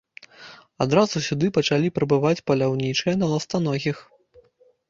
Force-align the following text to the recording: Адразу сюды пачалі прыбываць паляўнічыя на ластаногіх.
Адразу 0.85 1.21
сюды 1.25 1.51
пачалі 1.57 1.91
прыбываць 1.97 2.43
паляўнічыя 2.47 3.13
на 3.25 3.31
ластаногіх. 3.35 3.97